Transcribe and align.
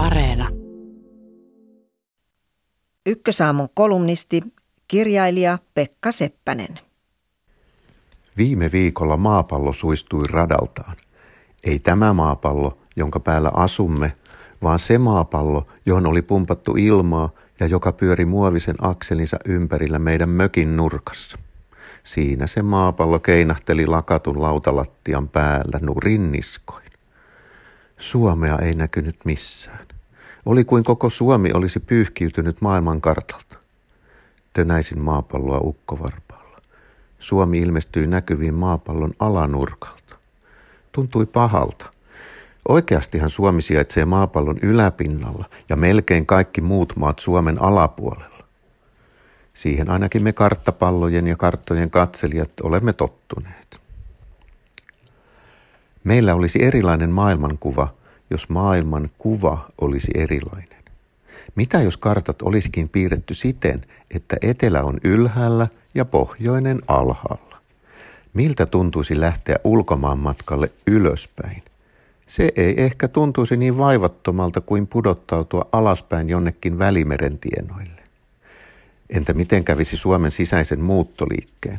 Areena. 0.00 0.48
Ykkösaamun 3.06 3.68
kolumnisti, 3.74 4.40
kirjailija 4.88 5.58
Pekka 5.74 6.12
Seppänen. 6.12 6.80
Viime 8.36 8.72
viikolla 8.72 9.16
maapallo 9.16 9.72
suistui 9.72 10.24
radaltaan. 10.26 10.96
Ei 11.64 11.78
tämä 11.78 12.12
maapallo, 12.12 12.78
jonka 12.96 13.20
päällä 13.20 13.50
asumme, 13.54 14.12
vaan 14.62 14.78
se 14.78 14.98
maapallo, 14.98 15.66
johon 15.86 16.06
oli 16.06 16.22
pumpattu 16.22 16.74
ilmaa 16.76 17.30
ja 17.60 17.66
joka 17.66 17.92
pyöri 17.92 18.24
muovisen 18.24 18.76
akselinsa 18.80 19.36
ympärillä 19.44 19.98
meidän 19.98 20.30
mökin 20.30 20.76
nurkassa. 20.76 21.38
Siinä 22.04 22.46
se 22.46 22.62
maapallo 22.62 23.18
keinahteli 23.18 23.86
lakatun 23.86 24.42
lautalattian 24.42 25.28
päällä 25.28 25.78
nurin 25.82 26.32
niskoin. 26.32 26.89
Suomea 28.00 28.58
ei 28.58 28.74
näkynyt 28.74 29.16
missään. 29.24 29.86
Oli 30.46 30.64
kuin 30.64 30.84
koko 30.84 31.10
Suomi 31.10 31.52
olisi 31.52 31.80
pyyhkiytynyt 31.80 32.60
maailmankartalta. 32.60 33.58
Tönäisin 34.52 35.04
maapalloa 35.04 35.58
ukkovarpaalla. 35.58 36.60
Suomi 37.18 37.58
ilmestyi 37.58 38.06
näkyviin 38.06 38.54
maapallon 38.54 39.12
alanurkalta. 39.18 40.16
Tuntui 40.92 41.26
pahalta. 41.26 41.90
Oikeastihan 42.68 43.30
Suomi 43.30 43.62
sijaitsee 43.62 44.04
maapallon 44.04 44.58
yläpinnalla 44.62 45.44
ja 45.68 45.76
melkein 45.76 46.26
kaikki 46.26 46.60
muut 46.60 46.96
maat 46.96 47.18
Suomen 47.18 47.62
alapuolella. 47.62 48.44
Siihen 49.54 49.90
ainakin 49.90 50.22
me 50.22 50.32
karttapallojen 50.32 51.26
ja 51.26 51.36
karttojen 51.36 51.90
katselijat 51.90 52.50
olemme 52.62 52.92
tottuneet. 52.92 53.80
Meillä 56.04 56.34
olisi 56.34 56.62
erilainen 56.62 57.10
maailmankuva, 57.10 57.94
jos 58.30 58.48
maailman 58.48 59.10
kuva 59.18 59.66
olisi 59.80 60.10
erilainen. 60.14 60.80
Mitä 61.54 61.82
jos 61.82 61.96
kartat 61.96 62.42
olisikin 62.42 62.88
piirretty 62.88 63.34
siten, 63.34 63.82
että 64.10 64.36
etelä 64.42 64.82
on 64.82 65.00
ylhäällä 65.04 65.66
ja 65.94 66.04
pohjoinen 66.04 66.80
alhaalla? 66.88 67.60
Miltä 68.34 68.66
tuntuisi 68.66 69.20
lähteä 69.20 69.56
ulkomaan 69.64 70.18
matkalle 70.18 70.70
ylöspäin? 70.86 71.62
Se 72.26 72.52
ei 72.56 72.74
ehkä 72.82 73.08
tuntuisi 73.08 73.56
niin 73.56 73.78
vaivattomalta 73.78 74.60
kuin 74.60 74.86
pudottautua 74.86 75.68
alaspäin 75.72 76.28
jonnekin 76.28 76.78
välimeren 76.78 77.38
tienoille. 77.38 78.02
Entä 79.10 79.32
miten 79.32 79.64
kävisi 79.64 79.96
Suomen 79.96 80.30
sisäisen 80.30 80.80
muuttoliikkeen? 80.80 81.78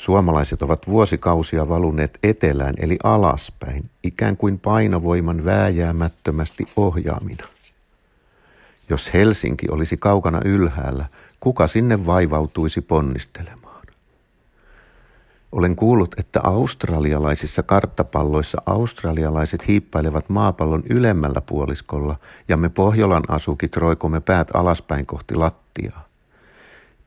Suomalaiset 0.00 0.62
ovat 0.62 0.88
vuosikausia 0.88 1.68
valuneet 1.68 2.18
etelään 2.22 2.74
eli 2.78 2.98
alaspäin, 3.04 3.82
ikään 4.02 4.36
kuin 4.36 4.58
painovoiman 4.58 5.44
vääjäämättömästi 5.44 6.66
ohjaamina. 6.76 7.44
Jos 8.90 9.14
Helsinki 9.14 9.66
olisi 9.70 9.96
kaukana 9.96 10.40
ylhäällä, 10.44 11.04
kuka 11.40 11.68
sinne 11.68 12.06
vaivautuisi 12.06 12.80
ponnistelemaan? 12.80 13.86
Olen 15.52 15.76
kuullut, 15.76 16.14
että 16.18 16.40
australialaisissa 16.42 17.62
karttapalloissa 17.62 18.62
australialaiset 18.66 19.68
hiippailevat 19.68 20.28
maapallon 20.28 20.82
ylemmällä 20.90 21.40
puoliskolla 21.40 22.16
ja 22.48 22.56
me 22.56 22.68
Pohjolan 22.68 23.24
asukit 23.28 23.76
roikumme 23.76 24.20
päät 24.20 24.48
alaspäin 24.54 25.06
kohti 25.06 25.34
lattiaa. 25.34 26.09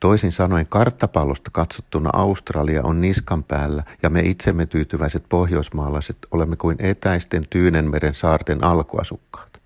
Toisin 0.04 0.32
sanoen 0.32 0.68
karttapallosta 0.70 1.52
katsottuna 1.54 2.10
Australia 2.14 2.84
on 2.84 3.02
niskan 3.02 3.44
päällä 3.44 3.84
ja 4.02 4.10
me 4.10 4.22
itsemme 4.22 4.66
tyytyväiset 4.66 5.24
pohjoismaalaiset 5.30 6.18
olemme 6.32 6.56
kuin 6.56 6.78
etäisten 6.80 7.44
Tyynenmeren 7.50 8.16
saarten 8.16 8.64
alkuasukkaat. 8.64 9.62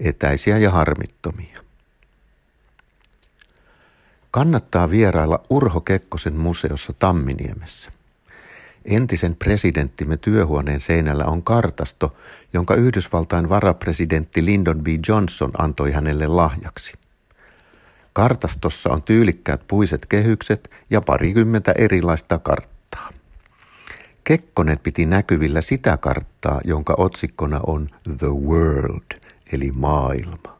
Etäisiä 0.00 0.58
ja 0.58 0.70
harmittomia. 0.70 1.60
Kannattaa 4.30 4.90
vierailla 4.90 5.42
Urho 5.50 5.80
Kekkosen 5.80 6.36
museossa 6.36 6.92
Tamminiemessä. 6.98 7.90
Entisen 8.84 9.36
presidenttimme 9.36 10.16
työhuoneen 10.16 10.80
seinällä 10.80 11.24
on 11.24 11.42
kartasto, 11.42 12.16
jonka 12.52 12.74
Yhdysvaltain 12.74 13.48
varapresidentti 13.48 14.44
Lyndon 14.44 14.80
B. 14.82 14.86
Johnson 15.08 15.50
antoi 15.58 15.92
hänelle 15.92 16.26
lahjaksi– 16.26 16.92
Kartastossa 18.18 18.90
on 18.90 19.02
tyylikkäät 19.02 19.60
puiset 19.68 20.06
kehykset 20.06 20.76
ja 20.90 21.00
parikymmentä 21.00 21.72
erilaista 21.72 22.38
karttaa. 22.38 23.10
Kekkonen 24.24 24.78
piti 24.78 25.06
näkyvillä 25.06 25.60
sitä 25.60 25.96
karttaa, 25.96 26.60
jonka 26.64 26.94
otsikkona 26.96 27.60
on 27.66 27.88
The 28.18 28.26
World, 28.26 29.18
eli 29.52 29.72
maailma. 29.76 30.58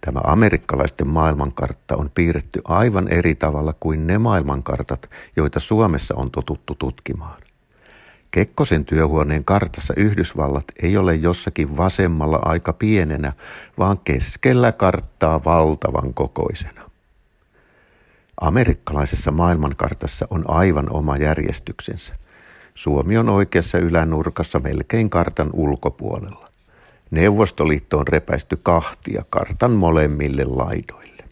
Tämä 0.00 0.20
amerikkalaisten 0.24 1.08
maailmankartta 1.08 1.96
on 1.96 2.10
piirretty 2.14 2.60
aivan 2.64 3.08
eri 3.08 3.34
tavalla 3.34 3.74
kuin 3.80 4.06
ne 4.06 4.18
maailmankartat, 4.18 5.10
joita 5.36 5.60
Suomessa 5.60 6.14
on 6.14 6.30
totuttu 6.30 6.74
tutkimaan. 6.74 7.43
Kekkosen 8.34 8.84
työhuoneen 8.84 9.44
kartassa 9.44 9.94
Yhdysvallat 9.96 10.64
ei 10.82 10.96
ole 10.96 11.14
jossakin 11.14 11.76
vasemmalla 11.76 12.38
aika 12.42 12.72
pienenä, 12.72 13.32
vaan 13.78 13.98
keskellä 14.04 14.72
karttaa 14.72 15.44
valtavan 15.44 16.14
kokoisena. 16.14 16.90
Amerikkalaisessa 18.40 19.30
maailmankartassa 19.30 20.26
on 20.30 20.50
aivan 20.50 20.92
oma 20.92 21.16
järjestyksensä. 21.16 22.14
Suomi 22.74 23.18
on 23.18 23.28
oikeassa 23.28 23.78
ylänurkassa 23.78 24.58
melkein 24.58 25.10
kartan 25.10 25.50
ulkopuolella. 25.52 26.48
Neuvostoliitto 27.10 27.98
on 27.98 28.08
repäisty 28.08 28.56
kahtia 28.62 29.22
kartan 29.30 29.72
molemmille 29.72 30.44
laidoille. 30.44 31.24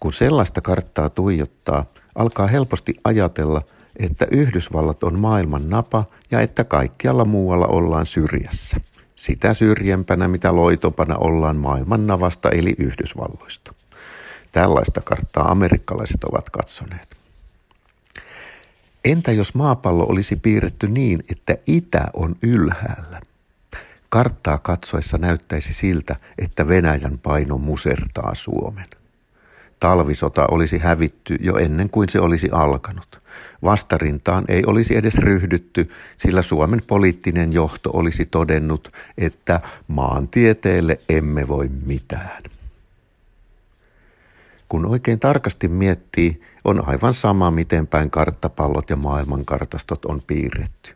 Kun 0.00 0.12
sellaista 0.12 0.60
karttaa 0.60 1.10
tuijottaa, 1.10 1.84
alkaa 2.14 2.46
helposti 2.46 2.94
ajatella– 3.04 3.62
että 3.98 4.26
Yhdysvallat 4.30 5.04
on 5.04 5.20
maailman 5.20 5.70
napa 5.70 6.04
ja 6.30 6.40
että 6.40 6.64
kaikkialla 6.64 7.24
muualla 7.24 7.66
ollaan 7.66 8.06
syrjässä. 8.06 8.80
Sitä 9.16 9.54
syrjempänä, 9.54 10.28
mitä 10.28 10.56
loitopana 10.56 11.16
ollaan 11.16 11.56
maailman 11.56 12.06
navasta 12.06 12.50
eli 12.50 12.74
Yhdysvalloista. 12.78 13.74
Tällaista 14.52 15.00
karttaa 15.00 15.50
amerikkalaiset 15.50 16.24
ovat 16.24 16.50
katsoneet. 16.50 17.16
Entä 19.04 19.32
jos 19.32 19.54
maapallo 19.54 20.06
olisi 20.08 20.36
piirretty 20.36 20.88
niin, 20.88 21.24
että 21.30 21.56
itä 21.66 22.04
on 22.12 22.36
ylhäällä? 22.42 23.20
Karttaa 24.08 24.58
katsoessa 24.58 25.18
näyttäisi 25.18 25.72
siltä, 25.72 26.16
että 26.38 26.68
Venäjän 26.68 27.18
paino 27.18 27.58
musertaa 27.58 28.34
Suomen. 28.34 28.97
Talvisota 29.80 30.46
olisi 30.50 30.78
hävitty 30.78 31.36
jo 31.40 31.56
ennen 31.56 31.90
kuin 31.90 32.08
se 32.08 32.20
olisi 32.20 32.48
alkanut. 32.52 33.20
Vastarintaan 33.62 34.44
ei 34.48 34.62
olisi 34.66 34.96
edes 34.96 35.14
ryhdytty, 35.18 35.90
sillä 36.18 36.42
Suomen 36.42 36.80
poliittinen 36.86 37.52
johto 37.52 37.90
olisi 37.92 38.26
todennut, 38.26 38.92
että 39.18 39.60
maantieteelle 39.88 40.98
emme 41.08 41.48
voi 41.48 41.68
mitään. 41.86 42.42
Kun 44.68 44.86
oikein 44.86 45.20
tarkasti 45.20 45.68
miettii, 45.68 46.42
on 46.64 46.88
aivan 46.88 47.14
sama, 47.14 47.50
miten 47.50 47.86
päin 47.86 48.10
karttapallot 48.10 48.90
ja 48.90 48.96
maailmankartastot 48.96 50.04
on 50.04 50.22
piirretty. 50.26 50.92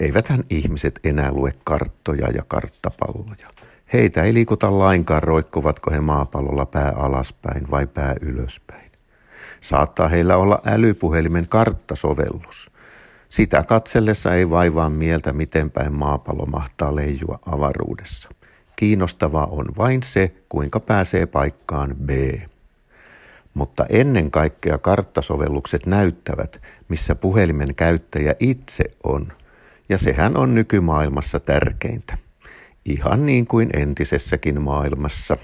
Eiväthän 0.00 0.44
ihmiset 0.50 1.00
enää 1.04 1.32
lue 1.32 1.52
karttoja 1.64 2.30
ja 2.30 2.42
karttapalloja. 2.48 3.48
Heitä 3.92 4.22
ei 4.22 4.34
liikuta 4.34 4.78
lainkaan, 4.78 5.22
roikkuvatko 5.22 5.90
he 5.90 6.00
maapallolla 6.00 6.66
pää 6.66 6.92
alaspäin 6.96 7.70
vai 7.70 7.86
pää 7.86 8.14
ylöspäin. 8.20 8.92
Saattaa 9.60 10.08
heillä 10.08 10.36
olla 10.36 10.62
älypuhelimen 10.66 11.48
karttasovellus. 11.48 12.70
Sitä 13.28 13.62
katsellessa 13.62 14.34
ei 14.34 14.50
vaivaa 14.50 14.90
mieltä, 14.90 15.32
miten 15.32 15.70
päin 15.70 15.92
maapallo 15.92 16.46
mahtaa 16.46 16.96
leijua 16.96 17.38
avaruudessa. 17.46 18.28
Kiinnostavaa 18.76 19.46
on 19.46 19.66
vain 19.78 20.02
se, 20.02 20.32
kuinka 20.48 20.80
pääsee 20.80 21.26
paikkaan 21.26 21.96
B. 22.04 22.10
Mutta 23.54 23.86
ennen 23.88 24.30
kaikkea 24.30 24.78
karttasovellukset 24.78 25.86
näyttävät, 25.86 26.62
missä 26.88 27.14
puhelimen 27.14 27.74
käyttäjä 27.74 28.34
itse 28.40 28.84
on. 29.04 29.32
Ja 29.88 29.98
sehän 29.98 30.36
on 30.36 30.54
nykymaailmassa 30.54 31.40
tärkeintä 31.40 32.18
ihan 32.84 33.26
niin 33.26 33.46
kuin 33.46 33.70
entisessäkin 33.76 34.62
maailmassa. 34.62 35.36